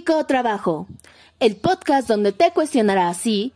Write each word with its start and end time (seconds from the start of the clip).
Psicotrabajo, 0.00 0.86
el 1.40 1.56
podcast 1.56 2.08
donde 2.08 2.32
te 2.32 2.52
cuestionará 2.52 3.12
si 3.12 3.52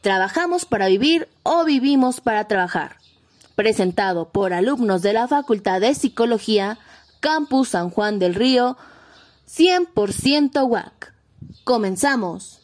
trabajamos 0.00 0.64
para 0.64 0.88
vivir 0.88 1.28
o 1.44 1.64
vivimos 1.64 2.20
para 2.20 2.48
trabajar. 2.48 2.96
Presentado 3.54 4.28
por 4.30 4.52
alumnos 4.52 5.02
de 5.02 5.12
la 5.12 5.28
Facultad 5.28 5.80
de 5.80 5.94
Psicología, 5.94 6.78
Campus 7.20 7.68
San 7.68 7.90
Juan 7.90 8.18
del 8.18 8.34
Río, 8.34 8.76
100% 9.48 10.68
WAC. 10.68 11.14
Comenzamos. 11.62 12.60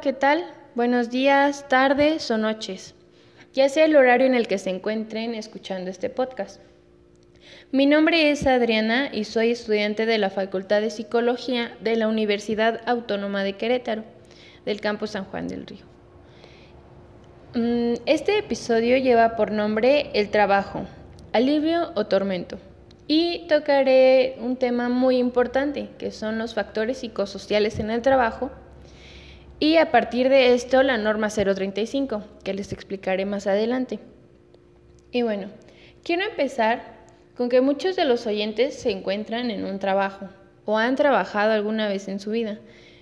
¿Qué 0.00 0.14
tal? 0.14 0.46
Buenos 0.74 1.10
días, 1.10 1.68
tardes 1.68 2.30
o 2.30 2.38
noches, 2.38 2.94
ya 3.52 3.68
sea 3.68 3.84
el 3.84 3.96
horario 3.96 4.26
en 4.26 4.34
el 4.34 4.48
que 4.48 4.56
se 4.56 4.70
encuentren 4.70 5.34
escuchando 5.34 5.90
este 5.90 6.08
podcast. 6.08 6.62
Mi 7.70 7.84
nombre 7.84 8.30
es 8.30 8.46
Adriana 8.46 9.10
y 9.12 9.24
soy 9.24 9.50
estudiante 9.50 10.06
de 10.06 10.16
la 10.16 10.30
Facultad 10.30 10.80
de 10.80 10.88
Psicología 10.88 11.76
de 11.82 11.96
la 11.96 12.08
Universidad 12.08 12.80
Autónoma 12.86 13.44
de 13.44 13.58
Querétaro, 13.58 14.04
del 14.64 14.80
campus 14.80 15.10
San 15.10 15.26
Juan 15.26 15.48
del 15.48 15.66
Río. 15.66 15.84
Mm, 17.54 17.96
este 18.06 18.38
episodio 18.38 18.96
lleva 18.96 19.36
por 19.36 19.52
nombre 19.52 20.10
El 20.14 20.30
trabajo, 20.30 20.86
alivio 21.34 21.92
o 21.94 22.06
tormento. 22.06 22.58
Y 23.06 23.46
tocaré 23.48 24.36
un 24.40 24.56
tema 24.56 24.88
muy 24.88 25.18
importante, 25.18 25.90
que 25.98 26.10
son 26.10 26.38
los 26.38 26.54
factores 26.54 26.98
psicosociales 26.98 27.78
en 27.80 27.90
el 27.90 28.00
trabajo 28.00 28.50
y 29.60 29.76
a 29.76 29.90
partir 29.90 30.30
de 30.30 30.54
esto 30.54 30.82
la 30.82 30.96
norma 30.96 31.28
035, 31.28 32.24
que 32.42 32.54
les 32.54 32.72
explicaré 32.72 33.26
más 33.26 33.46
adelante. 33.46 33.98
Y 35.12 35.20
bueno, 35.20 35.48
quiero 36.02 36.24
empezar 36.24 36.98
con 37.36 37.50
que 37.50 37.60
muchos 37.60 37.94
de 37.94 38.06
los 38.06 38.26
oyentes 38.26 38.74
se 38.74 38.90
encuentran 38.90 39.50
en 39.50 39.66
un 39.66 39.78
trabajo 39.78 40.30
o 40.64 40.78
han 40.78 40.96
trabajado 40.96 41.52
alguna 41.52 41.88
vez 41.88 42.08
en 42.08 42.20
su 42.20 42.30
vida. 42.30 42.58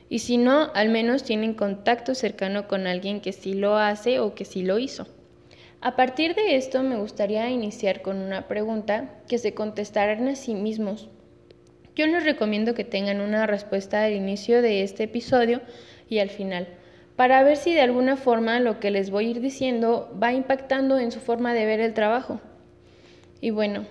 Y 0.08 0.18
si 0.18 0.36
no, 0.36 0.70
al 0.74 0.88
menos 0.88 1.22
tienen 1.22 1.54
contacto 1.54 2.16
cercano 2.16 2.66
con 2.66 2.88
alguien 2.88 3.20
que 3.20 3.32
sí 3.32 3.54
lo 3.54 3.76
hace 3.76 4.18
o 4.18 4.34
que 4.34 4.44
sí 4.44 4.62
lo 4.62 4.80
hizo. 4.80 5.06
A 5.80 5.94
partir 5.94 6.34
de 6.34 6.56
esto 6.56 6.82
me 6.82 6.96
gustaría 6.96 7.48
iniciar 7.50 8.02
con 8.02 8.18
una 8.18 8.48
pregunta 8.48 9.20
que 9.28 9.38
se 9.38 9.54
contestarán 9.54 10.26
a 10.26 10.34
sí 10.34 10.54
mismos. 10.54 11.08
Yo 11.94 12.06
les 12.06 12.24
recomiendo 12.24 12.74
que 12.74 12.84
tengan 12.84 13.20
una 13.20 13.46
respuesta 13.46 14.04
al 14.04 14.12
inicio 14.12 14.60
de 14.62 14.82
este 14.82 15.04
episodio 15.04 15.60
y 16.08 16.18
al 16.18 16.30
final, 16.30 16.68
para 17.16 17.42
ver 17.42 17.56
si 17.56 17.74
de 17.74 17.80
alguna 17.80 18.16
forma 18.16 18.60
lo 18.60 18.78
que 18.80 18.90
les 18.90 19.10
voy 19.10 19.26
a 19.26 19.30
ir 19.30 19.40
diciendo 19.40 20.16
va 20.22 20.32
impactando 20.32 20.98
en 20.98 21.10
su 21.10 21.20
forma 21.20 21.52
de 21.54 21.66
ver 21.66 21.80
el 21.80 21.94
trabajo. 21.94 22.40
Y 23.40 23.50
bueno, 23.50 23.86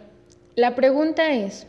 la 0.55 0.75
pregunta 0.75 1.33
es, 1.33 1.67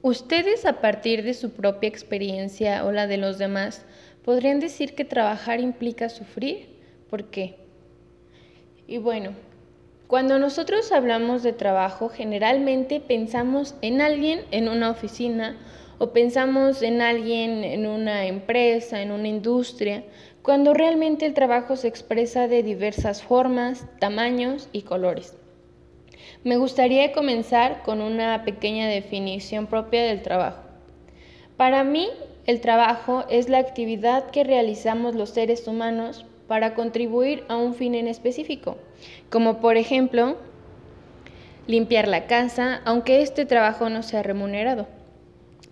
¿ustedes 0.00 0.64
a 0.64 0.80
partir 0.80 1.22
de 1.22 1.34
su 1.34 1.50
propia 1.50 1.88
experiencia 1.88 2.84
o 2.84 2.92
la 2.92 3.06
de 3.06 3.18
los 3.18 3.38
demás 3.38 3.84
podrían 4.24 4.60
decir 4.60 4.94
que 4.94 5.04
trabajar 5.04 5.60
implica 5.60 6.08
sufrir? 6.08 6.68
¿Por 7.10 7.24
qué? 7.24 7.56
Y 8.86 8.98
bueno, 8.98 9.32
cuando 10.06 10.38
nosotros 10.38 10.92
hablamos 10.92 11.42
de 11.42 11.52
trabajo, 11.52 12.08
generalmente 12.08 13.00
pensamos 13.00 13.74
en 13.80 14.00
alguien 14.00 14.42
en 14.50 14.68
una 14.68 14.90
oficina 14.90 15.56
o 16.02 16.12
pensamos 16.12 16.82
en 16.82 17.00
alguien 17.00 17.62
en 17.62 17.86
una 17.86 18.26
empresa, 18.26 19.02
en 19.02 19.12
una 19.12 19.28
industria, 19.28 20.02
cuando 20.42 20.74
realmente 20.74 21.26
el 21.26 21.32
trabajo 21.32 21.76
se 21.76 21.86
expresa 21.86 22.48
de 22.48 22.64
diversas 22.64 23.22
formas, 23.22 23.86
tamaños 24.00 24.68
y 24.72 24.82
colores. 24.82 25.36
Me 26.42 26.56
gustaría 26.56 27.12
comenzar 27.12 27.84
con 27.84 28.00
una 28.00 28.42
pequeña 28.42 28.88
definición 28.88 29.68
propia 29.68 30.02
del 30.02 30.22
trabajo. 30.22 30.62
Para 31.56 31.84
mí, 31.84 32.08
el 32.46 32.60
trabajo 32.60 33.24
es 33.30 33.48
la 33.48 33.58
actividad 33.58 34.28
que 34.32 34.42
realizamos 34.42 35.14
los 35.14 35.30
seres 35.30 35.68
humanos 35.68 36.26
para 36.48 36.74
contribuir 36.74 37.44
a 37.46 37.56
un 37.56 37.76
fin 37.76 37.94
en 37.94 38.08
específico, 38.08 38.76
como 39.30 39.60
por 39.60 39.76
ejemplo 39.76 40.36
limpiar 41.68 42.08
la 42.08 42.26
casa, 42.26 42.80
aunque 42.84 43.22
este 43.22 43.46
trabajo 43.46 43.88
no 43.88 44.02
sea 44.02 44.24
remunerado 44.24 44.88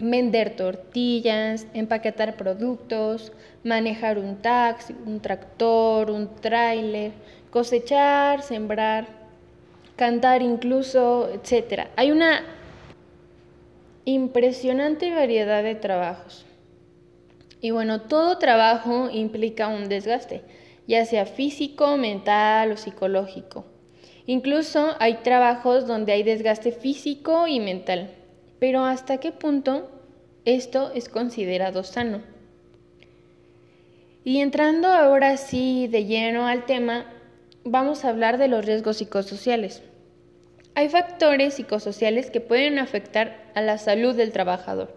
vender 0.01 0.57
tortillas, 0.57 1.67
empaquetar 1.75 2.37
productos, 2.37 3.33
manejar 3.63 4.19
un 4.19 4.37
taxi, 4.37 4.95
un 5.07 5.21
tractor, 5.21 6.11
un 6.11 6.35
tráiler, 6.37 7.13
cosechar, 7.51 8.43
sembrar, 8.43 9.07
cantar 9.97 10.43
incluso, 10.43 11.29
etc. 11.29 11.89
Hay 11.97 12.11
una 12.11 12.43
impresionante 14.05 15.15
variedad 15.15 15.63
de 15.63 15.75
trabajos. 15.75 16.47
Y 17.61 17.71
bueno, 17.73 18.01
todo 18.03 18.39
trabajo 18.39 19.11
implica 19.13 19.69
un 19.69 19.89
desgaste, 19.89 20.43
ya 20.87 21.05
sea 21.05 21.27
físico, 21.27 21.99
mental 21.99 22.73
o 22.73 22.77
psicológico. 22.79 23.67
Incluso 24.27 24.95
hay 24.99 25.17
trabajos 25.17 25.87
donde 25.87 26.13
hay 26.13 26.23
desgaste 26.23 26.73
físico 26.73 27.47
y 27.47 27.61
mental. 27.61 28.11
Pero 28.61 28.85
¿hasta 28.85 29.19
qué 29.19 29.33
punto 29.33 29.91
esto 30.45 30.93
es 30.95 31.09
considerado 31.09 31.83
sano? 31.83 32.21
Y 34.23 34.41
entrando 34.41 34.89
ahora 34.89 35.39
sí 35.39 35.89
de 35.89 36.05
lleno 36.05 36.47
al 36.47 36.67
tema, 36.67 37.07
vamos 37.65 38.05
a 38.05 38.11
hablar 38.11 38.37
de 38.37 38.49
los 38.49 38.67
riesgos 38.67 38.99
psicosociales. 38.99 39.83
Hay 40.75 40.91
factores 40.91 41.55
psicosociales 41.55 42.31
que 42.31 42.43
pueden 42.43 42.79
afectar 42.79 43.51
a 43.55 43.63
la 43.63 43.79
salud 43.79 44.15
del 44.15 44.31
trabajador. 44.31 44.95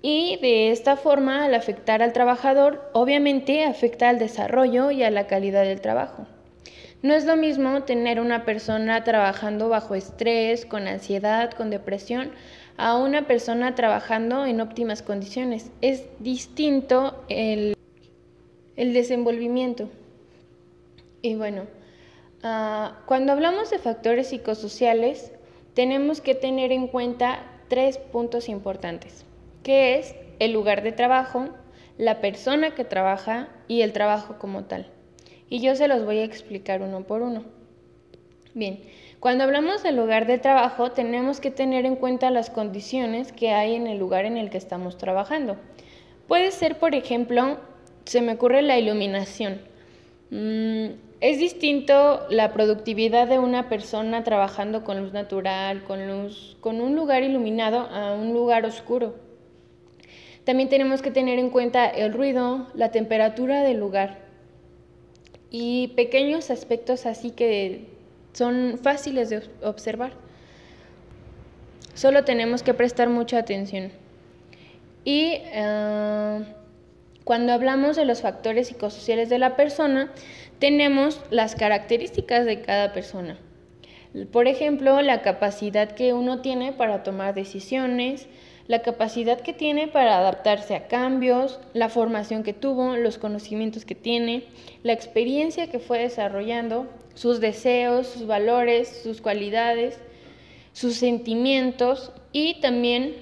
Y 0.00 0.38
de 0.40 0.70
esta 0.70 0.96
forma, 0.96 1.44
al 1.44 1.54
afectar 1.54 2.00
al 2.00 2.12
trabajador, 2.12 2.90
obviamente 2.92 3.64
afecta 3.64 4.08
al 4.08 4.20
desarrollo 4.20 4.92
y 4.92 5.02
a 5.02 5.10
la 5.10 5.26
calidad 5.26 5.64
del 5.64 5.80
trabajo. 5.80 6.26
No 7.02 7.12
es 7.12 7.26
lo 7.26 7.36
mismo 7.36 7.82
tener 7.82 8.20
una 8.20 8.44
persona 8.44 9.02
trabajando 9.04 9.68
bajo 9.68 9.94
estrés, 9.94 10.64
con 10.64 10.86
ansiedad, 10.86 11.50
con 11.50 11.70
depresión, 11.70 12.32
a 12.76 12.96
una 12.96 13.26
persona 13.26 13.74
trabajando 13.74 14.46
en 14.46 14.60
óptimas 14.60 15.02
condiciones. 15.02 15.70
Es 15.80 16.04
distinto 16.18 17.24
el, 17.28 17.76
desenvolvimiento. 18.76 19.88
Y 21.22 21.36
bueno, 21.36 21.62
ah, 22.42 22.98
cuando 23.06 23.32
hablamos 23.32 23.70
de 23.70 23.78
factores 23.78 24.28
psicosociales, 24.28 25.32
tenemos 25.74 26.20
que 26.20 26.34
tener 26.34 26.72
en 26.72 26.88
cuenta 26.88 27.40
tres 27.68 27.98
puntos 27.98 28.48
importantes, 28.48 29.24
que 29.62 29.98
es 29.98 30.14
el 30.38 30.52
lugar 30.52 30.82
de 30.82 30.92
trabajo, 30.92 31.48
la 31.96 32.20
persona 32.20 32.74
que 32.74 32.84
trabaja 32.84 33.48
y 33.68 33.82
el 33.82 33.92
trabajo 33.92 34.36
como 34.38 34.64
tal. 34.64 34.90
Y 35.48 35.60
yo 35.60 35.76
se 35.76 35.88
los 35.88 36.04
voy 36.04 36.18
a 36.18 36.24
explicar 36.24 36.82
uno 36.82 37.04
por 37.04 37.22
uno. 37.22 37.44
Bien, 38.54 38.80
cuando 39.24 39.44
hablamos 39.44 39.82
del 39.82 39.96
lugar 39.96 40.26
de 40.26 40.36
trabajo, 40.36 40.90
tenemos 40.90 41.40
que 41.40 41.50
tener 41.50 41.86
en 41.86 41.96
cuenta 41.96 42.30
las 42.30 42.50
condiciones 42.50 43.32
que 43.32 43.52
hay 43.52 43.74
en 43.74 43.86
el 43.86 43.96
lugar 43.96 44.26
en 44.26 44.36
el 44.36 44.50
que 44.50 44.58
estamos 44.58 44.98
trabajando. 44.98 45.56
Puede 46.28 46.50
ser, 46.50 46.78
por 46.78 46.94
ejemplo, 46.94 47.56
se 48.04 48.20
me 48.20 48.34
ocurre 48.34 48.60
la 48.60 48.78
iluminación. 48.78 49.62
Mm, 50.28 50.88
es 51.22 51.38
distinto 51.38 52.26
la 52.28 52.52
productividad 52.52 53.26
de 53.26 53.38
una 53.38 53.70
persona 53.70 54.24
trabajando 54.24 54.84
con 54.84 55.00
luz 55.00 55.14
natural, 55.14 55.84
con 55.84 56.06
luz, 56.06 56.58
con 56.60 56.82
un 56.82 56.94
lugar 56.94 57.22
iluminado 57.22 57.78
a 57.78 58.12
un 58.12 58.34
lugar 58.34 58.66
oscuro. 58.66 59.14
También 60.44 60.68
tenemos 60.68 61.00
que 61.00 61.10
tener 61.10 61.38
en 61.38 61.48
cuenta 61.48 61.86
el 61.86 62.12
ruido, 62.12 62.66
la 62.74 62.90
temperatura 62.90 63.62
del 63.62 63.78
lugar 63.78 64.18
y 65.50 65.94
pequeños 65.96 66.50
aspectos 66.50 67.06
así 67.06 67.30
que 67.30 67.93
son 68.34 68.78
fáciles 68.82 69.30
de 69.30 69.42
observar. 69.62 70.12
Solo 71.94 72.24
tenemos 72.24 72.62
que 72.62 72.74
prestar 72.74 73.08
mucha 73.08 73.38
atención. 73.38 73.92
Y 75.04 75.38
eh, 75.40 76.44
cuando 77.24 77.52
hablamos 77.52 77.96
de 77.96 78.04
los 78.04 78.20
factores 78.20 78.68
psicosociales 78.68 79.30
de 79.30 79.38
la 79.38 79.56
persona, 79.56 80.10
tenemos 80.58 81.20
las 81.30 81.54
características 81.54 82.44
de 82.44 82.60
cada 82.60 82.92
persona. 82.92 83.38
Por 84.32 84.46
ejemplo, 84.46 85.00
la 85.02 85.22
capacidad 85.22 85.92
que 85.92 86.12
uno 86.12 86.40
tiene 86.40 86.72
para 86.72 87.02
tomar 87.02 87.34
decisiones, 87.34 88.28
la 88.66 88.80
capacidad 88.80 89.40
que 89.40 89.52
tiene 89.52 89.88
para 89.88 90.18
adaptarse 90.18 90.74
a 90.74 90.86
cambios, 90.86 91.60
la 91.74 91.88
formación 91.88 92.42
que 92.42 92.52
tuvo, 92.52 92.96
los 92.96 93.18
conocimientos 93.18 93.84
que 93.84 93.94
tiene, 93.94 94.44
la 94.82 94.92
experiencia 94.92 95.68
que 95.68 95.80
fue 95.80 95.98
desarrollando, 95.98 96.86
sus 97.14 97.40
deseos, 97.40 98.06
sus 98.06 98.26
valores, 98.26 99.00
sus 99.02 99.20
cualidades, 99.20 99.98
sus 100.72 100.94
sentimientos 100.94 102.12
y 102.32 102.60
también, 102.60 103.14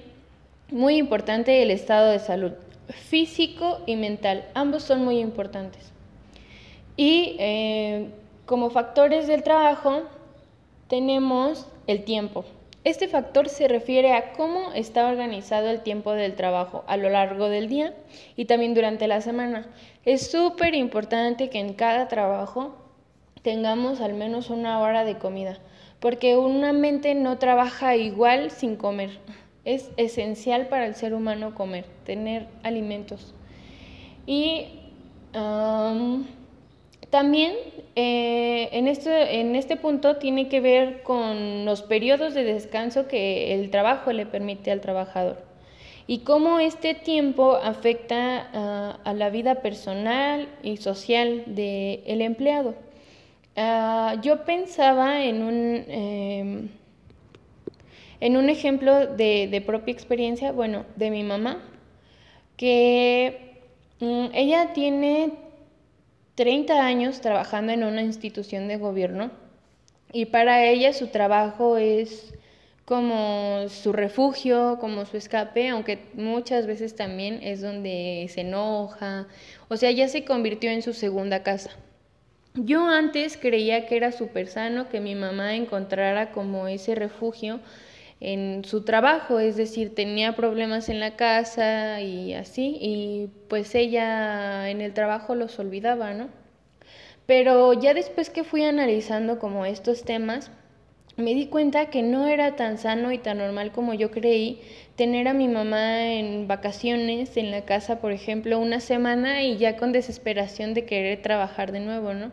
muy 0.71 0.97
importante, 0.97 1.61
el 1.61 1.71
estado 1.71 2.11
de 2.11 2.19
salud 2.19 2.51
físico 2.87 3.79
y 3.85 3.95
mental. 3.95 4.45
Ambos 4.53 4.83
son 4.83 5.03
muy 5.03 5.19
importantes. 5.19 5.91
Y 6.97 7.35
eh, 7.39 8.09
como 8.45 8.69
factores 8.69 9.27
del 9.27 9.43
trabajo 9.43 10.03
tenemos 10.87 11.67
el 11.87 12.03
tiempo. 12.03 12.45
Este 12.83 13.07
factor 13.07 13.47
se 13.47 13.69
refiere 13.69 14.11
a 14.11 14.33
cómo 14.33 14.73
está 14.73 15.07
organizado 15.07 15.69
el 15.69 15.81
tiempo 15.81 16.11
del 16.11 16.35
trabajo 16.35 16.83
a 16.85 16.97
lo 16.97 17.09
largo 17.09 17.47
del 17.47 17.69
día 17.69 17.93
y 18.35 18.45
también 18.45 18.73
durante 18.73 19.07
la 19.07 19.21
semana. 19.21 19.67
Es 20.03 20.29
súper 20.29 20.75
importante 20.75 21.49
que 21.49 21.59
en 21.59 21.73
cada 21.73 22.09
trabajo 22.09 22.75
tengamos 23.43 24.01
al 24.01 24.13
menos 24.13 24.49
una 24.49 24.79
hora 24.79 25.05
de 25.05 25.17
comida, 25.17 25.59
porque 25.99 26.37
una 26.37 26.73
mente 26.73 27.13
no 27.13 27.37
trabaja 27.37 27.95
igual 27.95 28.49
sin 28.49 28.75
comer. 28.75 29.19
Es 29.65 29.91
esencial 29.95 30.67
para 30.67 30.87
el 30.87 30.95
ser 30.95 31.13
humano 31.13 31.53
comer, 31.53 31.85
tener 32.05 32.47
alimentos. 32.63 33.35
Y 34.25 34.67
también 37.09 37.53
eh, 37.95 38.69
en, 38.71 38.87
este, 38.87 39.39
en 39.39 39.55
este 39.55 39.77
punto 39.77 40.17
tiene 40.17 40.49
que 40.49 40.61
ver 40.61 41.03
con 41.03 41.65
los 41.65 41.81
periodos 41.81 42.33
de 42.33 42.43
descanso 42.43 43.07
que 43.07 43.53
el 43.53 43.69
trabajo 43.69 44.11
le 44.11 44.25
permite 44.25 44.71
al 44.71 44.81
trabajador 44.81 45.53
y 46.07 46.19
cómo 46.19 46.59
este 46.59 46.93
tiempo 46.93 47.55
afecta 47.55 48.49
ah, 48.53 48.99
a 49.03 49.13
la 49.13 49.29
vida 49.29 49.55
personal 49.55 50.47
y 50.61 50.77
social 50.77 51.43
del 51.47 52.21
empleado. 52.21 52.75
Ah, 53.55 54.15
yo 54.21 54.45
pensaba 54.45 55.23
en 55.23 55.43
un, 55.43 55.85
em, 55.87 56.69
en 58.19 58.37
un 58.37 58.49
ejemplo 58.49 59.05
de, 59.07 59.47
de, 59.47 59.61
propia 59.61 59.91
experiencia, 59.91 60.51
bueno, 60.51 60.85
de 60.95 61.11
mi 61.11 61.23
mamá, 61.23 61.61
que 62.57 63.59
mm, 63.99 64.27
ella 64.33 64.73
tiene 64.73 65.33
30 66.35 66.85
años 66.85 67.21
trabajando 67.21 67.73
en 67.73 67.83
una 67.83 68.01
institución 68.01 68.67
de 68.67 68.77
gobierno 68.77 69.31
y 70.11 70.25
para 70.25 70.65
ella 70.65 70.93
su 70.93 71.07
trabajo 71.07 71.77
es 71.77 72.33
como 72.85 73.67
su 73.69 73.93
refugio, 73.93 74.77
como 74.79 75.05
su 75.05 75.17
escape, 75.17 75.69
aunque 75.69 75.99
muchas 76.15 76.67
veces 76.67 76.95
también 76.95 77.39
es 77.43 77.61
donde 77.61 78.27
se 78.29 78.41
enoja, 78.41 79.27
o 79.69 79.77
sea, 79.77 79.91
ya 79.91 80.07
se 80.07 80.25
convirtió 80.25 80.71
en 80.71 80.81
su 80.81 80.93
segunda 80.93 81.43
casa. 81.43 81.71
Yo 82.55 82.85
antes 82.87 83.35
creía 83.37 83.87
que 83.87 83.97
era 83.97 84.11
súper 84.11 84.47
sano 84.47 84.87
que 84.89 84.99
mi 84.99 85.15
mamá 85.15 85.55
encontrara 85.55 86.31
como 86.31 86.67
ese 86.67 86.93
refugio 86.93 87.59
en 88.19 88.63
su 88.63 88.83
trabajo, 88.83 89.39
es 89.39 89.55
decir, 89.57 89.95
tenía 89.95 90.35
problemas 90.35 90.87
en 90.89 90.99
la 90.99 91.15
casa 91.15 91.99
y 92.01 92.33
así, 92.33 92.77
y 92.79 93.29
pues 93.49 93.73
ella 93.75 94.69
en 94.69 94.81
el 94.81 94.93
trabajo 94.93 95.35
los 95.35 95.57
olvidaba, 95.59 96.13
¿no? 96.13 96.29
Pero 97.25 97.73
ya 97.73 97.93
después 97.93 98.29
que 98.29 98.43
fui 98.43 98.63
analizando 98.63 99.39
como 99.39 99.65
estos 99.65 100.03
temas, 100.03 100.51
me 101.15 101.35
di 101.35 101.45
cuenta 101.45 101.87
que 101.87 102.01
no 102.01 102.27
era 102.27 102.55
tan 102.55 102.77
sano 102.77 103.11
y 103.11 103.19
tan 103.19 103.37
normal 103.37 103.71
como 103.71 103.93
yo 103.93 104.09
creí 104.09 104.61
tener 104.95 105.27
a 105.27 105.33
mi 105.33 105.47
mamá 105.47 106.13
en 106.13 106.47
vacaciones 106.47 107.37
en 107.37 107.51
la 107.51 107.65
casa, 107.65 107.99
por 107.99 108.11
ejemplo, 108.11 108.59
una 108.59 108.79
semana 108.79 109.43
y 109.43 109.57
ya 109.57 109.77
con 109.77 109.91
desesperación 109.91 110.73
de 110.73 110.85
querer 110.85 111.21
trabajar 111.21 111.71
de 111.71 111.79
nuevo, 111.81 112.13
¿no? 112.13 112.31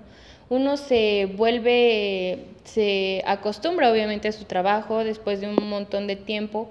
Uno 0.49 0.77
se 0.77 1.27
vuelve, 1.37 2.47
se 2.65 3.23
acostumbra 3.27 3.91
obviamente 3.93 4.29
a 4.29 4.33
su 4.33 4.45
trabajo 4.45 5.05
después 5.05 5.41
de 5.41 5.49
un 5.49 5.69
montón 5.69 6.07
de 6.07 6.17
tiempo 6.17 6.71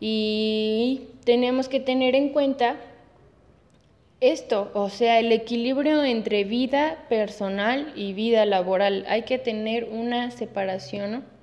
y 0.00 1.02
tenemos 1.24 1.68
que 1.68 1.80
tener 1.80 2.16
en 2.16 2.30
cuenta 2.30 2.76
esto, 4.20 4.70
o 4.74 4.88
sea, 4.88 5.20
el 5.20 5.32
equilibrio 5.32 6.02
entre 6.04 6.44
vida 6.44 7.04
personal 7.08 7.92
y 7.94 8.12
vida 8.12 8.44
laboral. 8.44 9.04
Hay 9.08 9.22
que 9.22 9.38
tener 9.38 9.84
una 9.84 10.30
separación, 10.30 11.12
¿no? 11.12 11.33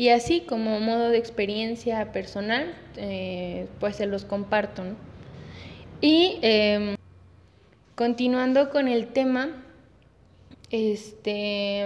Y 0.00 0.08
así 0.08 0.40
como 0.40 0.80
modo 0.80 1.10
de 1.10 1.18
experiencia 1.18 2.10
personal, 2.10 2.74
eh, 2.96 3.66
pues 3.80 3.96
se 3.96 4.06
los 4.06 4.24
comparto. 4.24 4.82
Y 6.00 6.38
em, 6.40 6.96
continuando 7.96 8.70
con 8.70 8.88
el 8.88 9.08
tema, 9.08 9.62
este, 10.70 11.84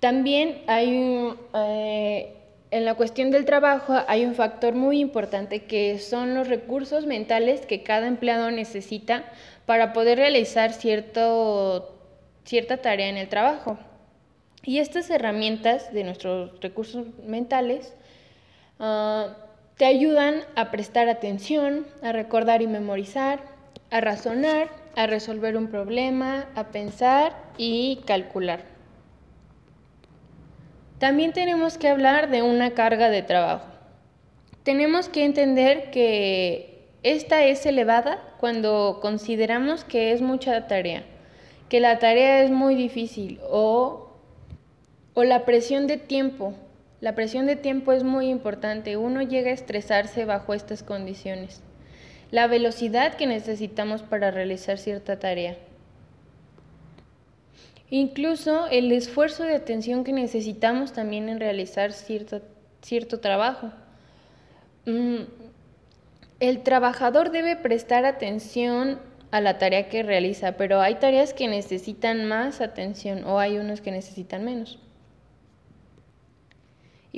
también 0.00 0.62
hay 0.66 1.32
eh, 1.54 2.34
en 2.72 2.84
la 2.84 2.94
cuestión 2.96 3.30
del 3.30 3.44
trabajo 3.44 3.94
hay 4.08 4.24
un 4.24 4.34
factor 4.34 4.74
muy 4.74 4.98
importante 4.98 5.62
que 5.62 6.00
son 6.00 6.34
los 6.34 6.48
recursos 6.48 7.06
mentales 7.06 7.66
que 7.66 7.84
cada 7.84 8.08
empleado 8.08 8.50
necesita 8.50 9.22
para 9.64 9.92
poder 9.92 10.18
realizar 10.18 10.72
cierto, 10.72 11.96
cierta 12.44 12.78
tarea 12.78 13.10
en 13.10 13.16
el 13.16 13.28
trabajo. 13.28 13.78
Y 14.68 14.80
estas 14.80 15.08
herramientas 15.08 15.94
de 15.94 16.04
nuestros 16.04 16.60
recursos 16.60 17.06
mentales 17.24 17.94
ah, 18.78 19.34
te 19.78 19.86
ayudan 19.86 20.42
a 20.56 20.70
prestar 20.70 21.08
atención, 21.08 21.86
a 22.02 22.12
recordar 22.12 22.60
y 22.60 22.66
memorizar, 22.66 23.40
a 23.90 24.02
razonar, 24.02 24.68
a 24.94 25.06
resolver 25.06 25.56
un 25.56 25.68
problema, 25.68 26.50
a 26.54 26.64
pensar 26.64 27.32
y 27.56 28.00
calcular. 28.04 28.60
También 30.98 31.32
tenemos 31.32 31.78
que 31.78 31.88
hablar 31.88 32.28
de 32.28 32.42
una 32.42 32.72
carga 32.72 33.08
de 33.08 33.22
trabajo. 33.22 33.68
Tenemos 34.64 35.08
que 35.08 35.24
entender 35.24 35.90
que 35.90 36.90
esta 37.02 37.42
es 37.42 37.64
elevada 37.64 38.22
cuando 38.38 38.98
consideramos 39.00 39.84
que 39.84 40.12
es 40.12 40.20
mucha 40.20 40.66
tarea, 40.66 41.04
que 41.70 41.80
la 41.80 41.98
tarea 41.98 42.42
es 42.42 42.50
muy 42.50 42.74
difícil 42.74 43.40
o 43.48 44.07
o 45.18 45.24
la 45.24 45.44
presión 45.44 45.88
de 45.88 45.96
tiempo. 45.96 46.54
La 47.00 47.16
presión 47.16 47.46
de 47.46 47.56
tiempo 47.56 47.90
es 47.90 48.04
muy 48.04 48.28
importante. 48.28 48.96
Uno 48.96 49.20
llega 49.20 49.50
a 49.50 49.52
estresarse 49.54 50.24
bajo 50.24 50.54
estas 50.54 50.84
condiciones. 50.84 51.60
La 52.30 52.46
velocidad 52.46 53.14
que 53.14 53.26
necesitamos 53.26 54.02
para 54.04 54.30
realizar 54.30 54.78
cierta 54.78 55.18
tarea. 55.18 55.58
Incluso 57.90 58.68
el 58.68 58.92
esfuerzo 58.92 59.42
de 59.42 59.56
atención 59.56 60.04
que 60.04 60.12
necesitamos 60.12 60.92
también 60.92 61.28
en 61.28 61.40
realizar 61.40 61.90
cierto, 61.92 62.40
cierto 62.82 63.18
trabajo. 63.18 63.72
Mm, 64.86 65.22
el 66.38 66.62
trabajador 66.62 67.32
debe 67.32 67.56
prestar 67.56 68.04
atención 68.04 69.00
a 69.32 69.40
la 69.40 69.58
tarea 69.58 69.88
que 69.88 70.04
realiza, 70.04 70.52
pero 70.52 70.80
hay 70.80 70.94
tareas 70.94 71.34
que 71.34 71.48
necesitan 71.48 72.24
más 72.26 72.60
atención 72.60 73.24
o 73.24 73.40
hay 73.40 73.58
unos 73.58 73.80
que 73.80 73.90
necesitan 73.90 74.44
menos. 74.44 74.78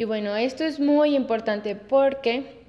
Y 0.01 0.05
bueno, 0.05 0.35
esto 0.35 0.65
es 0.65 0.81
muy 0.81 1.15
importante 1.15 1.77
porque 1.77 2.65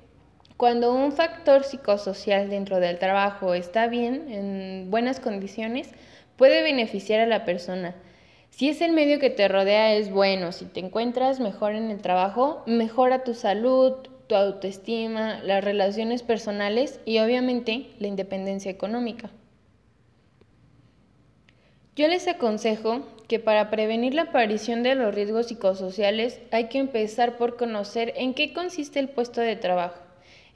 cuando 0.58 0.94
un 0.94 1.14
factor 1.14 1.64
psicosocial 1.64 2.50
dentro 2.50 2.82
del 2.82 3.00
trabajo 3.00 3.54
está 3.54 3.88
bien, 3.88 4.30
en 4.30 4.92
buenas 4.92 5.22
condiciones, 5.22 5.88
puede 6.36 6.62
beneficiar 6.62 7.22
a 7.22 7.26
la 7.26 7.46
persona. 7.46 7.96
Si 8.50 8.68
es 8.68 8.82
el 8.82 8.92
medio 8.92 9.18
que 9.20 9.30
te 9.30 9.48
rodea 9.48 9.94
es 9.94 10.12
bueno, 10.12 10.52
si 10.52 10.66
te 10.66 10.82
encuentras 10.82 11.40
mejor 11.40 11.74
en 11.74 11.90
el 11.90 12.02
trabajo, 12.02 12.64
mejora 12.66 13.24
tu 13.24 13.34
salud, 13.34 13.94
tu 14.28 14.36
autoestima, 14.36 15.42
las 15.42 15.64
relaciones 15.64 16.24
personales 16.24 17.00
y 17.06 17.20
obviamente 17.20 17.92
la 18.00 18.08
independencia 18.08 18.70
económica. 18.70 19.30
Yo 21.96 22.10
les 22.10 22.28
aconsejo 22.28 23.06
que 23.32 23.40
para 23.40 23.70
prevenir 23.70 24.14
la 24.14 24.24
aparición 24.24 24.84
de 24.84 24.94
los 24.94 25.16
riesgos 25.16 25.48
psicosociales 25.48 26.42
hay 26.52 26.68
que 26.68 26.80
empezar 26.80 27.38
por 27.38 27.56
conocer 27.56 28.12
en 28.18 28.34
qué 28.34 28.52
consiste 28.52 29.00
el 29.00 29.08
puesto 29.08 29.40
de 29.40 29.56
trabajo. 29.56 30.02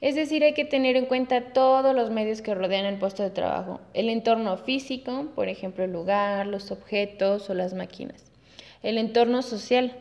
Es 0.02 0.14
decir, 0.14 0.44
hay 0.44 0.52
que 0.52 0.66
tener 0.66 0.94
en 0.94 1.06
cuenta 1.06 1.54
todos 1.54 1.94
los 1.94 2.10
medios 2.10 2.42
que 2.42 2.54
rodean 2.54 2.84
el 2.84 2.98
puesto 2.98 3.22
de 3.22 3.30
trabajo, 3.30 3.80
el 3.94 4.10
entorno 4.10 4.58
físico, 4.58 5.28
por 5.34 5.48
ejemplo, 5.48 5.84
el 5.84 5.92
lugar, 5.94 6.46
los 6.48 6.70
objetos 6.70 7.48
o 7.48 7.54
las 7.54 7.72
máquinas, 7.72 8.26
el 8.82 8.98
entorno 8.98 9.40
social, 9.40 9.96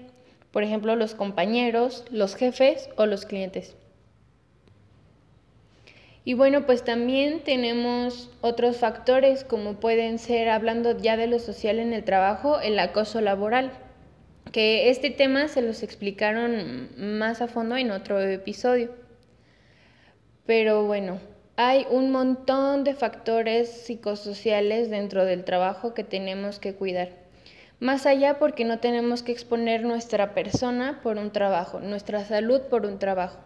por 0.51 0.63
ejemplo, 0.63 0.97
los 0.97 1.15
compañeros, 1.15 2.03
los 2.11 2.35
jefes 2.35 2.89
o 2.97 3.05
los 3.05 3.25
clientes. 3.25 3.77
Y 6.27 6.33
bueno, 6.33 6.65
pues 6.65 6.83
también 6.83 7.41
tenemos 7.43 8.31
otros 8.41 8.77
factores 8.77 9.43
como 9.43 9.79
pueden 9.79 10.17
ser, 10.17 10.49
hablando 10.49 10.97
ya 10.97 11.17
de 11.17 11.27
lo 11.27 11.37
social 11.37 11.77
en 11.77 11.93
el 11.93 12.03
trabajo, 12.03 12.59
el 12.59 12.79
acoso 12.79 13.21
laboral, 13.21 13.71
que 14.51 14.89
este 14.89 15.11
tema 15.11 15.47
se 15.47 15.61
los 15.61 15.83
explicaron 15.83 16.89
más 16.97 17.43
a 17.43 17.47
fondo 17.47 17.77
en 17.77 17.91
otro 17.91 18.19
episodio. 18.19 18.91
Pero 20.47 20.87
bueno, 20.87 21.19
hay 21.57 21.85
un 21.91 22.11
montón 22.11 22.83
de 22.83 22.95
factores 22.95 23.69
psicosociales 23.69 24.89
dentro 24.89 25.25
del 25.25 25.43
trabajo 25.43 25.93
que 25.93 26.03
tenemos 26.03 26.57
que 26.57 26.73
cuidar. 26.73 27.09
Más 27.79 28.07
allá 28.07 28.39
porque 28.39 28.65
no 28.65 28.79
tenemos 28.79 29.21
que 29.21 29.31
exponer 29.31 29.83
nuestra 29.83 30.33
persona 30.33 31.01
por 31.03 31.17
un 31.17 31.31
trabajo, 31.31 31.81
nuestra 31.81 32.25
salud 32.25 32.61
por 32.61 32.87
un 32.87 32.97
trabajo. 32.97 33.37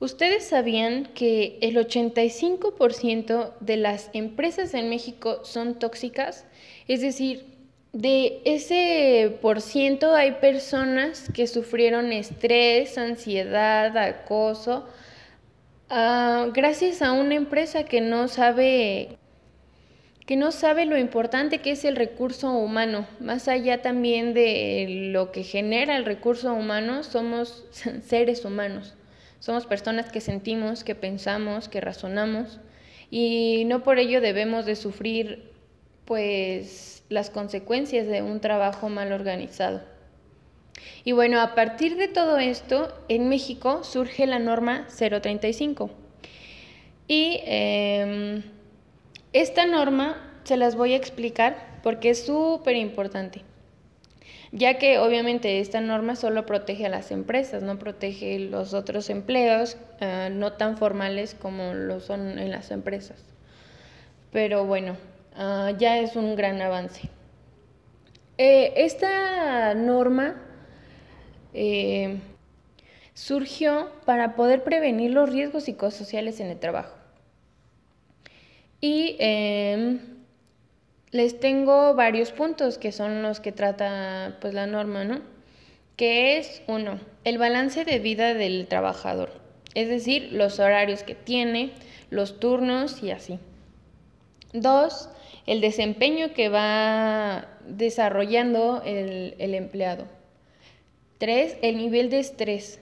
¿Ustedes 0.00 0.44
sabían 0.44 1.06
que 1.14 1.58
el 1.60 1.76
85% 1.76 3.52
de 3.60 3.76
las 3.76 4.10
empresas 4.12 4.74
en 4.74 4.88
México 4.90 5.44
son 5.44 5.78
tóxicas? 5.78 6.46
Es 6.88 7.00
decir, 7.00 7.46
de 7.92 8.42
ese 8.44 9.38
por 9.40 9.60
ciento 9.60 10.14
hay 10.14 10.32
personas 10.32 11.30
que 11.32 11.46
sufrieron 11.46 12.12
estrés, 12.12 12.98
ansiedad, 12.98 13.96
acoso, 13.96 14.88
ah, 15.88 16.48
gracias 16.52 17.00
a 17.02 17.12
una 17.12 17.36
empresa 17.36 17.84
que 17.84 18.00
no 18.00 18.26
sabe 18.26 19.16
que 20.26 20.36
no 20.36 20.52
sabe 20.52 20.86
lo 20.86 20.98
importante 20.98 21.60
que 21.60 21.72
es 21.72 21.84
el 21.84 21.96
recurso 21.96 22.50
humano. 22.52 23.06
Más 23.20 23.46
allá 23.46 23.82
también 23.82 24.32
de 24.32 25.10
lo 25.12 25.32
que 25.32 25.42
genera 25.42 25.96
el 25.96 26.06
recurso 26.06 26.52
humano, 26.54 27.02
somos 27.04 27.64
seres 28.02 28.44
humanos. 28.44 28.94
Somos 29.44 29.66
personas 29.66 30.10
que 30.10 30.22
sentimos, 30.22 30.84
que 30.84 30.94
pensamos, 30.94 31.68
que 31.68 31.82
razonamos 31.82 32.60
y 33.10 33.64
no 33.66 33.82
por 33.82 33.98
ello 33.98 34.22
debemos 34.22 34.64
de 34.64 34.74
sufrir 34.74 35.52
pues 36.06 37.04
las 37.10 37.28
consecuencias 37.28 38.06
de 38.06 38.22
un 38.22 38.40
trabajo 38.40 38.88
mal 38.88 39.12
organizado. 39.12 39.82
Y 41.04 41.12
bueno, 41.12 41.42
a 41.42 41.54
partir 41.54 41.98
de 41.98 42.08
todo 42.08 42.38
esto, 42.38 42.98
en 43.10 43.28
México 43.28 43.84
surge 43.84 44.26
la 44.26 44.38
norma 44.38 44.86
035. 44.88 45.90
Y 47.06 47.40
em, 47.44 48.44
esta 49.34 49.66
norma 49.66 50.40
se 50.44 50.56
las 50.56 50.74
voy 50.74 50.94
a 50.94 50.96
explicar 50.96 51.80
porque 51.82 52.08
es 52.08 52.24
súper 52.24 52.76
importante, 52.76 53.42
ya 54.54 54.78
que 54.78 54.98
obviamente 55.00 55.58
esta 55.58 55.80
norma 55.80 56.14
solo 56.14 56.46
protege 56.46 56.86
a 56.86 56.88
las 56.88 57.10
empresas, 57.10 57.64
no 57.64 57.76
protege 57.76 58.38
los 58.38 58.72
otros 58.72 59.10
empleos 59.10 59.76
eh, 60.00 60.30
no 60.32 60.52
tan 60.52 60.78
formales 60.78 61.34
como 61.34 61.74
lo 61.74 61.98
son 61.98 62.38
en 62.38 62.52
las 62.52 62.70
empresas. 62.70 63.20
Pero 64.30 64.64
bueno, 64.64 64.96
ah, 65.34 65.72
ya 65.76 65.98
es 65.98 66.14
un 66.14 66.36
gran 66.36 66.62
avance. 66.62 67.10
Eh, 68.38 68.72
esta 68.76 69.74
norma 69.74 70.36
eh, 71.52 72.20
surgió 73.12 73.90
para 74.04 74.36
poder 74.36 74.62
prevenir 74.62 75.10
los 75.10 75.30
riesgos 75.30 75.64
psicosociales 75.64 76.38
en 76.38 76.46
el 76.50 76.60
trabajo. 76.60 76.96
Y 78.80 79.16
em, 79.18 80.13
les 81.14 81.38
tengo 81.38 81.94
varios 81.94 82.32
puntos 82.32 82.76
que 82.76 82.90
son 82.90 83.22
los 83.22 83.38
que 83.38 83.52
trata 83.52 84.36
pues 84.40 84.52
la 84.52 84.66
norma, 84.66 85.04
¿no? 85.04 85.20
Que 85.96 86.38
es 86.38 86.60
uno, 86.66 86.98
el 87.22 87.38
balance 87.38 87.84
de 87.84 88.00
vida 88.00 88.34
del 88.34 88.66
trabajador, 88.66 89.30
es 89.74 89.88
decir, 89.88 90.32
los 90.32 90.58
horarios 90.58 91.04
que 91.04 91.14
tiene, 91.14 91.70
los 92.10 92.40
turnos 92.40 93.00
y 93.00 93.12
así. 93.12 93.38
Dos, 94.52 95.08
el 95.46 95.60
desempeño 95.60 96.34
que 96.34 96.48
va 96.48 97.46
desarrollando 97.64 98.82
el, 98.84 99.36
empleado. 99.38 100.06
Tres, 101.18 101.56
el 101.62 101.76
nivel 101.76 102.10
de 102.10 102.18
estrés. 102.18 102.80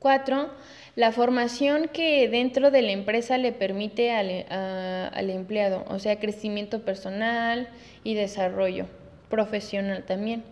Cuatro, 0.00 0.50
la 0.96 1.10
formación 1.10 1.88
que 1.92 2.28
dentro 2.28 2.70
de 2.70 2.82
la 2.82 2.92
empresa 2.92 3.36
le 3.36 3.52
permite 3.52 4.12
al, 4.12 5.30
empleado, 5.30 5.84
o 5.88 5.98
sea, 5.98 6.20
crecimiento 6.20 6.82
personal 6.82 7.68
y 8.04 8.14
desarrollo 8.14 8.86
profesional 9.28 10.04
también. 10.04 10.44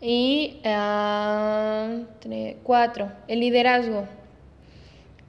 Y 0.00 0.60
ah, 0.64 2.00
cuatro, 2.62 3.12
el 3.28 3.40
liderazgo. 3.40 4.08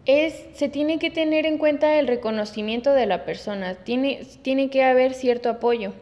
Es, 0.06 0.46
se 0.54 0.68
tiene 0.68 0.98
que 0.98 1.12
tener 1.12 1.46
en 1.46 1.60
cuenta 1.60 2.00
el 2.00 2.08
reconocimiento 2.08 2.94
de 2.94 3.06
la 3.06 3.24
persona, 3.24 3.76
tiene, 3.76 4.26
tiene 4.42 4.72
que 4.72 4.84
haber 4.84 5.14
cierto 5.14 5.50
apoyo. 5.50 5.94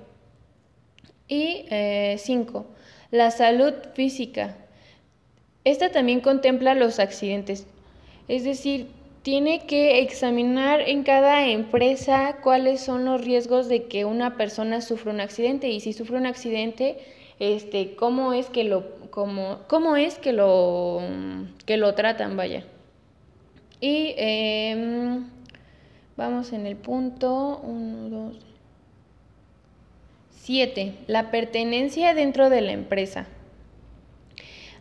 Y 1.28 1.66
eh, 1.70 2.16
cinco, 2.18 2.68
la 3.12 3.32
salud 3.32 3.74
física. 3.94 4.56
Esta 5.64 5.92
también 5.92 6.22
contempla 6.22 6.74
los 6.74 7.00
accidentes, 7.00 7.68
es 8.28 8.44
decir, 8.44 8.88
tiene 9.22 9.66
que 9.66 10.00
examinar 10.00 10.82
en 10.82 11.04
cada 11.04 11.48
empresa 11.48 12.38
cuáles 12.42 12.80
son 12.82 13.06
los 13.06 13.24
riesgos 13.24 13.68
de 13.68 13.84
que 13.84 14.06
una 14.06 14.38
persona 14.38 14.82
sufra 14.82 15.12
un 15.12 15.20
accidente 15.20 15.68
y 15.70 15.82
si 15.82 15.94
sufre 15.94 16.18
un 16.18 16.26
accidente, 16.26 16.98
este, 17.40 17.96
cómo 17.96 18.34
es 18.34 18.50
que 18.50 18.64
lo, 18.64 18.86
cómo, 19.10 19.60
cómo 19.68 19.98
es 19.98 20.18
que 20.18 20.32
lo, 20.32 21.02
que 21.66 21.78
lo 21.78 21.94
tratan, 21.96 22.38
vaya. 22.38 22.64
Y 23.82 24.14
em, 24.18 25.26
vamos 26.16 26.54
en 26.54 26.66
el 26.66 26.76
punto 26.76 27.60
1, 27.64 28.10
2, 28.10 28.38
7. 30.42 30.94
La 31.08 31.32
pertenencia 31.32 32.14
dentro 32.14 32.50
de 32.50 32.62
la 32.62 32.72
empresa. 32.72 33.28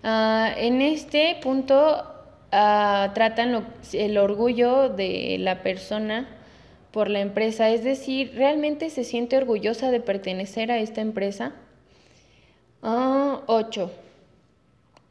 Ah, 0.03 0.53
en 0.57 0.81
este 0.81 1.37
punto 1.43 2.05
ah, 2.53 3.11
tratan 3.15 3.67
el 3.93 4.19
orgullo 4.19 4.89
de 4.89 5.37
la 5.39 5.63
persona 5.63 6.29
por 6.93 7.11
la 7.11 7.21
empresa, 7.21 7.71
es 7.71 7.85
decir, 7.85 8.33
¿realmente 8.35 8.91
se 8.91 9.05
siente 9.05 9.37
orgullosa 9.37 9.91
de 9.91 10.01
pertenecer 10.01 10.71
a 10.71 10.79
esta 10.79 11.01
empresa? 11.01 11.53
8. 12.81 12.83
Ah, 12.83 14.03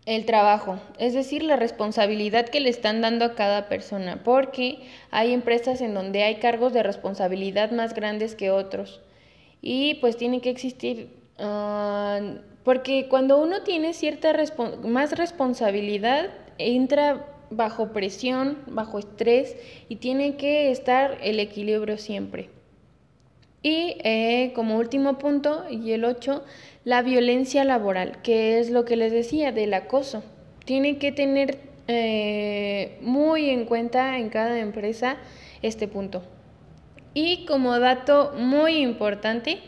el 0.05 0.25
trabajo, 0.25 0.79
es 0.99 1.13
decir, 1.13 1.43
la 1.43 1.57
responsabilidad 1.57 2.47
que 2.47 2.61
le 2.61 2.69
están 2.69 3.01
dando 3.01 3.25
a 3.25 3.35
cada 3.35 3.67
persona, 3.67 4.21
porque 4.23 4.79
hay 5.11 5.33
empresas 5.33 5.81
en 5.81 5.93
donde 5.93 6.23
hay 6.23 6.35
cargos 6.35 6.71
de 6.71 6.81
responsabilidad 6.81 7.71
más 7.71 7.93
grandes 7.93 8.33
que 8.33 8.49
otros 8.49 9.01
y 9.61 9.95
pues 9.95 10.15
tiene 10.15 10.39
que 10.39 10.49
existir 10.49 11.09
porque 12.67 13.07
cuando 13.07 13.41
uno 13.41 13.61
tiene 13.63 13.93
cierta 13.93 14.33
más 14.83 15.17
responsabilidad, 15.17 16.31
entra 16.57 17.25
bajo 17.49 17.93
presión, 17.93 18.57
bajo 18.67 18.99
estrés 18.99 19.55
y 19.87 19.95
tiene 19.95 20.35
que 20.35 20.69
estar 20.69 21.17
el 21.23 21.39
equilibrio 21.39 21.97
siempre. 21.97 22.49
Y 23.63 23.95
eh, 24.03 24.51
como 24.53 24.75
último 24.75 25.17
punto, 25.17 25.63
y 25.69 25.93
el 25.93 26.03
8, 26.03 26.43
la 26.83 27.01
violencia 27.03 27.63
laboral, 27.63 28.21
que 28.21 28.59
es 28.59 28.69
lo 28.69 28.83
que 28.83 28.97
les 28.97 29.13
decía 29.13 29.53
del 29.53 29.73
acoso. 29.73 30.21
Tiene 30.65 30.97
que 30.97 31.13
tener 31.13 31.59
eh, 31.87 32.97
muy 32.99 33.49
en 33.49 33.63
cuenta 33.63 34.17
en 34.17 34.27
cada 34.27 34.59
empresa 34.59 35.15
este 35.61 35.87
punto. 35.87 36.21
Y 37.13 37.45
como 37.45 37.79
dato 37.79 38.33
muy 38.37 38.79
importante 38.79 39.59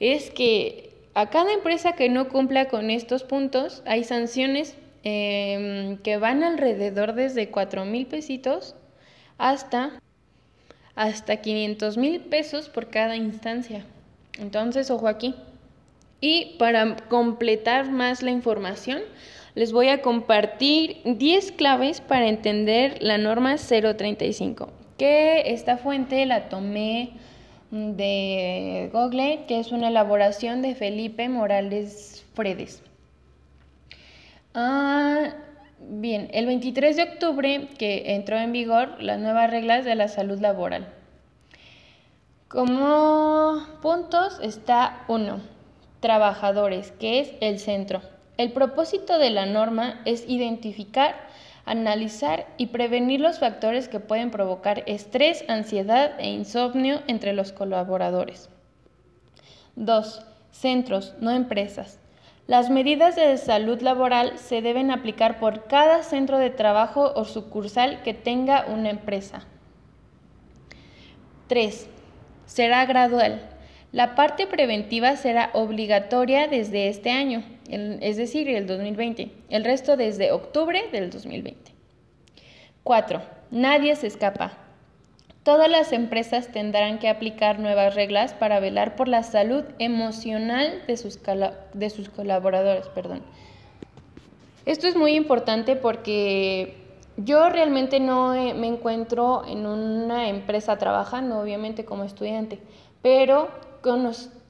es 0.00 0.30
que 0.30 0.87
a 1.18 1.30
cada 1.30 1.52
empresa 1.52 1.94
que 1.94 2.08
no 2.08 2.28
cumpla 2.28 2.68
con 2.68 2.90
estos 2.90 3.24
puntos 3.24 3.82
hay 3.86 4.04
sanciones 4.04 4.76
em, 5.02 5.96
que 5.98 6.16
van 6.16 6.44
alrededor 6.44 7.12
desde 7.12 7.50
4 7.50 7.84
mil 7.86 8.06
pesitos 8.06 8.76
hasta, 9.36 10.00
hasta 10.94 11.38
500 11.38 11.96
mil 11.96 12.20
pesos 12.20 12.68
por 12.68 12.88
cada 12.88 13.16
instancia. 13.16 13.84
Entonces, 14.38 14.92
ojo 14.92 15.08
aquí. 15.08 15.34
Y 16.20 16.54
para 16.56 16.94
completar 17.08 17.90
más 17.90 18.22
la 18.22 18.30
información, 18.30 19.02
les 19.56 19.72
voy 19.72 19.88
a 19.88 20.02
compartir 20.02 21.00
10 21.04 21.50
claves 21.50 22.00
para 22.00 22.28
entender 22.28 22.96
la 23.00 23.18
norma 23.18 23.56
035, 23.56 24.70
que 24.96 25.52
esta 25.52 25.78
fuente 25.78 26.24
la 26.26 26.48
tomé 26.48 27.10
de 27.70 28.90
Google, 28.92 29.44
que 29.46 29.60
es 29.60 29.72
una 29.72 29.88
elaboración 29.88 30.62
de 30.62 30.74
Felipe 30.74 31.28
Morales 31.28 32.24
Fredes. 32.34 32.82
Ah, 34.54 35.34
bien, 35.78 36.30
el 36.32 36.46
23 36.46 36.96
de 36.96 37.02
octubre 37.02 37.68
que 37.78 38.14
entró 38.14 38.38
en 38.38 38.52
vigor 38.52 39.02
las 39.02 39.18
nuevas 39.18 39.50
reglas 39.50 39.84
de 39.84 39.94
la 39.94 40.08
salud 40.08 40.38
laboral. 40.40 40.88
Como 42.48 43.62
puntos 43.82 44.40
está 44.42 45.04
uno, 45.08 45.40
trabajadores, 46.00 46.92
que 46.92 47.20
es 47.20 47.32
el 47.40 47.58
centro. 47.58 48.00
El 48.38 48.52
propósito 48.52 49.18
de 49.18 49.30
la 49.30 49.44
norma 49.44 50.00
es 50.06 50.24
identificar 50.28 51.27
analizar 51.70 52.46
y 52.56 52.66
prevenir 52.66 53.20
los 53.20 53.38
factores 53.38 53.88
que 53.88 54.00
pueden 54.00 54.30
provocar 54.30 54.82
estrés, 54.86 55.44
ansiedad 55.48 56.12
e 56.18 56.28
insomnio 56.28 57.02
entre 57.06 57.32
los 57.32 57.52
colaboradores. 57.52 58.48
2. 59.76 60.22
Centros, 60.50 61.14
no 61.20 61.30
empresas. 61.30 62.00
Las 62.46 62.70
medidas 62.70 63.14
de 63.14 63.36
salud 63.36 63.80
laboral 63.82 64.38
se 64.38 64.62
deben 64.62 64.90
aplicar 64.90 65.38
por 65.38 65.66
cada 65.66 66.02
centro 66.02 66.38
de 66.38 66.50
trabajo 66.50 67.12
o 67.14 67.24
sucursal 67.24 68.02
que 68.02 68.14
tenga 68.14 68.64
una 68.66 68.88
empresa. 68.88 69.46
3. 71.48 71.88
Será 72.46 72.86
gradual. 72.86 73.42
La 73.92 74.14
parte 74.14 74.46
preventiva 74.46 75.16
será 75.16 75.50
obligatoria 75.52 76.46
desde 76.48 76.88
este 76.88 77.10
año, 77.10 77.42
es 77.68 78.16
decir, 78.16 78.48
el 78.48 78.66
2020. 78.66 79.30
El 79.50 79.64
resto 79.64 79.96
desde 79.96 80.32
octubre 80.32 80.82
del 80.90 81.10
2020. 81.10 81.72
4. 82.82 83.20
Nadie 83.50 83.94
se 83.96 84.06
escapa. 84.06 84.52
Todas 85.42 85.70
las 85.70 85.92
empresas 85.92 86.48
tendrán 86.48 86.98
que 86.98 87.08
aplicar 87.08 87.58
nuevas 87.58 87.94
reglas 87.94 88.34
para 88.34 88.60
velar 88.60 88.96
por 88.96 89.08
la 89.08 89.22
salud 89.22 89.64
emocional 89.78 90.82
de 90.86 90.96
sus, 90.96 91.20
de 91.74 91.90
sus 91.90 92.08
colaboradores. 92.08 92.88
Perdón. 92.88 93.22
Esto 94.66 94.86
es 94.86 94.96
muy 94.96 95.14
importante 95.14 95.76
porque 95.76 96.74
yo 97.16 97.48
realmente 97.48 98.00
no 98.00 98.32
me 98.32 98.66
encuentro 98.66 99.44
en 99.46 99.66
una 99.66 100.28
empresa 100.28 100.76
trabajando, 100.76 101.40
obviamente 101.40 101.84
como 101.84 102.04
estudiante, 102.04 102.58
pero 103.02 103.48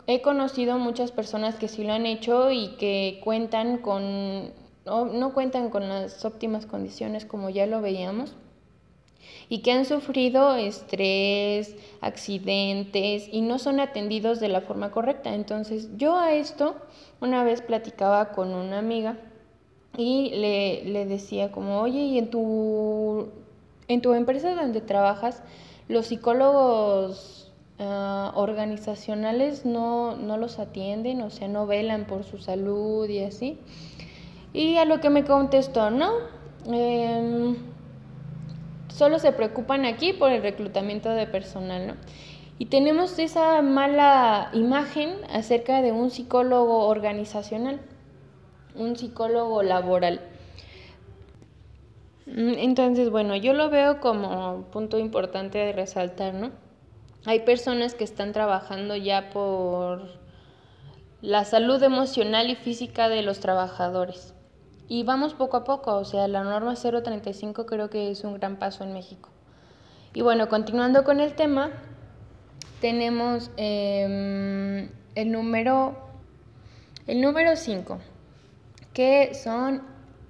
he 0.08 0.22
conocido 0.22 0.78
muchas 0.78 1.12
personas 1.12 1.56
que 1.56 1.68
sí 1.68 1.84
lo 1.84 1.92
han 1.92 2.06
hecho 2.06 2.50
y 2.50 2.68
que 2.76 3.20
cuentan 3.22 3.76
con, 3.76 4.52
no 4.86 5.34
cuentan 5.34 5.68
con 5.68 5.86
las 5.86 6.24
óptimas 6.24 6.64
condiciones 6.64 7.26
como 7.26 7.50
ya 7.50 7.66
lo 7.66 7.82
veíamos 7.82 8.34
y 9.50 9.58
que 9.58 9.70
han 9.72 9.84
sufrido 9.84 10.54
estrés, 10.56 11.76
accidentes 12.00 13.28
y 13.30 13.42
no 13.42 13.58
son 13.58 13.80
atendidos 13.80 14.40
de 14.40 14.48
la 14.48 14.62
forma 14.62 14.90
correcta. 14.92 15.34
Entonces 15.34 15.90
yo 15.98 16.18
a 16.18 16.32
esto 16.32 16.76
una 17.20 17.44
vez 17.44 17.60
platicaba 17.60 18.30
con 18.30 18.54
una 18.54 18.78
amiga 18.78 19.18
y 19.94 20.30
le, 20.30 20.84
le 20.86 21.04
decía 21.04 21.52
como, 21.52 21.82
oye, 21.82 22.00
¿y 22.00 22.18
en 22.18 22.30
tu, 22.30 23.28
en 23.88 24.00
tu 24.00 24.14
empresa 24.14 24.54
donde 24.54 24.80
trabajas, 24.80 25.42
los 25.86 26.06
psicólogos 26.06 27.47
ah, 27.78 28.32
organizacionales 28.34 29.64
no, 29.64 30.16
no 30.16 30.36
los 30.36 30.58
atienden, 30.58 31.22
o 31.22 31.30
sea, 31.30 31.48
no 31.48 31.66
velan 31.66 32.06
por 32.06 32.24
su 32.24 32.38
salud 32.38 33.08
y 33.08 33.24
así? 33.24 33.58
Y 34.52 34.76
a 34.76 34.84
lo 34.84 35.00
que 35.00 35.10
me 35.10 35.24
contestó, 35.24 35.90
no, 35.90 36.10
eh, 36.72 37.54
solo 38.88 39.18
se 39.18 39.32
preocupan 39.32 39.84
aquí 39.84 40.12
por 40.12 40.32
el 40.32 40.42
reclutamiento 40.42 41.10
de 41.10 41.26
personal, 41.26 41.86
¿no? 41.86 41.94
Y 42.58 42.66
tenemos 42.66 43.18
esa 43.20 43.62
mala 43.62 44.50
imagen 44.52 45.14
acerca 45.30 45.80
de 45.80 45.92
un 45.92 46.10
psicólogo 46.10 46.88
organizacional, 46.88 47.80
un 48.74 48.96
psicólogo 48.96 49.62
laboral. 49.62 50.20
Mm, 52.26 52.54
entonces, 52.58 53.10
bueno, 53.10 53.36
yo 53.36 53.52
lo 53.52 53.70
veo 53.70 54.00
como 54.00 54.62
punto 54.72 54.98
importante 54.98 55.58
de 55.58 55.72
resaltar, 55.72 56.34
¿no? 56.34 56.50
Hay 57.28 57.40
personas 57.40 57.92
que 57.92 58.04
están 58.04 58.32
trabajando 58.32 58.96
ya 58.96 59.28
por 59.28 60.00
la 61.20 61.44
salud 61.44 61.82
emocional 61.82 62.48
y 62.48 62.56
física 62.56 63.10
de 63.10 63.20
los 63.20 63.38
trabajadores. 63.40 64.32
Y 64.88 65.02
vamos 65.02 65.34
poco 65.34 65.58
a 65.58 65.64
poco, 65.64 65.94
o 65.96 66.06
sea, 66.06 66.26
la 66.26 66.42
norma 66.42 66.74
035 66.74 67.66
creo 67.66 67.90
que 67.90 68.10
es 68.10 68.24
un 68.24 68.38
gran 68.38 68.58
paso 68.58 68.82
en 68.82 68.94
México. 68.94 69.28
Y 70.14 70.22
bueno, 70.22 70.48
continuando 70.48 71.04
con 71.04 71.20
el 71.20 71.34
tema, 71.34 71.68
tenemos 72.80 73.50
em, 73.58 74.88
el 75.14 75.30
número 75.30 75.98
el 77.06 77.20
número 77.20 77.56
5, 77.56 77.98
que 78.94 79.34
son 79.34 79.82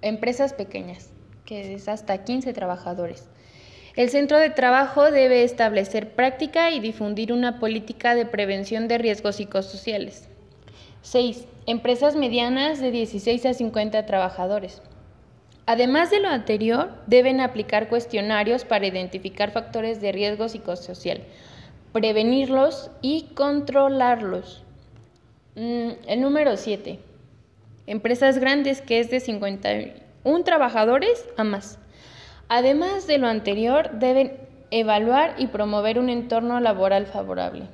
empresas 0.03 0.53
pequeñas, 0.53 1.11
que 1.45 1.75
es 1.75 1.87
hasta 1.87 2.25
15 2.25 2.53
trabajadores. 2.55 3.29
El 3.99 4.11
centro 4.11 4.39
de 4.39 4.51
trabajo 4.51 5.11
debe 5.11 5.43
establecer 5.43 6.11
práctica 6.13 6.71
y 6.71 6.79
difundir 6.79 7.33
una 7.33 7.59
política 7.59 8.15
de 8.15 8.27
prevención 8.27 8.87
de 8.87 8.97
riesgos 8.97 9.35
psicosociales. 9.35 10.29
6. 11.03 11.49
Empresas 11.67 12.15
medianas 12.15 12.81
de 12.81 12.93
16 12.93 13.45
a 13.47 13.55
50 13.55 14.07
trabajadores. 14.07 14.83
Además 15.67 16.13
de 16.13 16.21
lo 16.21 16.29
anterior, 16.29 16.93
deben 17.09 17.41
aplicar 17.41 17.89
cuestionarios 17.89 18.65
para 18.65 18.87
identificar 18.87 19.51
factores 19.51 20.01
de 20.01 20.13
riesgo 20.13 20.49
psicosocial, 20.49 21.23
prevenirlos 21.93 22.93
y 23.03 23.31
controlarlos. 23.35 24.63
Mm, 25.57 25.89
el 26.07 26.21
número 26.21 26.57
7. 26.57 27.01
Empresas 27.89 28.39
grandes 28.39 28.81
que 28.81 29.01
es 29.01 29.11
de 29.11 29.19
51 29.19 30.45
trabajadores 30.45 31.27
a 31.37 31.43
más. 31.43 31.81
Además 32.49 33.07
de 33.07 33.19
lo 33.19 33.27
anterior, 33.27 33.91
deben 33.99 34.39
evaluar 34.71 35.35
y 35.39 35.49
promover 35.49 35.99
un 35.99 36.09
entorno 36.09 36.61
laboral 36.61 37.07
favorable. 37.07 37.69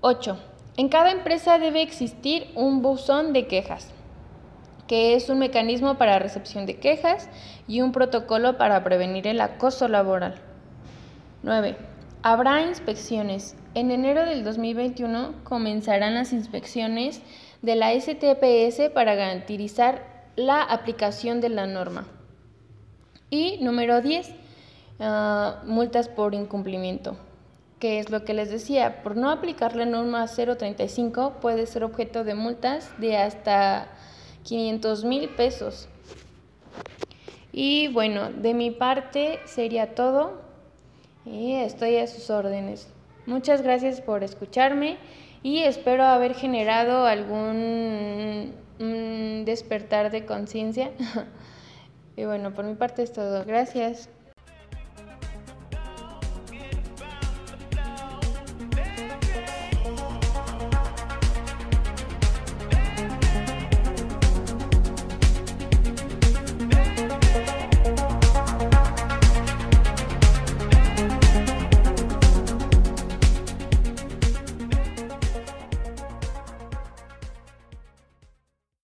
8. 0.00 0.38
En 0.78 0.88
cada 0.88 1.10
empresa 1.10 1.58
debe 1.58 1.82
existir 1.82 2.48
un 2.54 2.80
buzón 2.80 3.32
de 3.32 3.46
quejas, 3.46 3.90
que 4.86 5.14
es 5.14 5.28
un 5.28 5.38
mecanismo 5.38 5.98
para 5.98 6.18
recepción 6.18 6.64
de 6.64 6.78
quejas 6.78 7.28
y 7.68 7.82
un 7.82 7.92
protocolo 7.92 8.56
para 8.56 8.82
prevenir 8.82 9.26
el 9.26 9.40
acoso 9.40 9.88
laboral. 9.88 10.36
9. 11.42 11.76
Habrá 12.22 12.62
inspecciones. 12.62 13.56
En 13.74 13.90
enero 13.90 14.24
del 14.24 14.42
2021 14.42 15.34
comenzarán 15.44 16.14
las 16.14 16.32
inspecciones 16.32 17.20
de 17.60 17.76
la 17.76 17.92
STPS 17.92 18.90
para 18.94 19.14
garantizar 19.14 20.02
la 20.34 20.62
aplicación 20.62 21.40
de 21.40 21.50
la 21.50 21.66
norma. 21.66 22.06
Y 23.30 23.58
número 23.62 24.00
10. 24.00 24.34
Ah, 25.00 25.62
multas 25.66 26.08
por 26.08 26.34
incumplimiento 26.34 27.16
que 27.78 27.98
es 27.98 28.10
lo 28.10 28.24
que 28.24 28.34
les 28.34 28.50
decía, 28.50 29.02
por 29.02 29.16
no 29.16 29.30
aplicar 29.30 29.76
la 29.76 29.84
norma 29.84 30.26
035 30.26 31.34
puede 31.40 31.66
ser 31.66 31.84
objeto 31.84 32.24
de 32.24 32.34
multas 32.34 32.90
de 32.98 33.16
hasta 33.18 33.88
500 34.44 35.04
mil 35.04 35.28
pesos. 35.30 35.88
Y 37.52 37.88
bueno, 37.88 38.30
de 38.30 38.54
mi 38.54 38.70
parte 38.70 39.40
sería 39.44 39.94
todo 39.94 40.40
y 41.24 41.52
estoy 41.54 41.96
a 41.96 42.06
sus 42.06 42.30
órdenes. 42.30 42.88
Muchas 43.26 43.62
gracias 43.62 44.00
por 44.00 44.24
escucharme 44.24 44.96
y 45.42 45.60
espero 45.60 46.04
haber 46.04 46.34
generado 46.34 47.06
algún 47.06 48.54
despertar 49.44 50.10
de 50.10 50.24
conciencia. 50.24 50.90
y 52.16 52.24
bueno, 52.24 52.52
por 52.54 52.64
mi 52.64 52.74
parte 52.74 53.02
es 53.02 53.12
todo. 53.12 53.44
Gracias. 53.44 54.10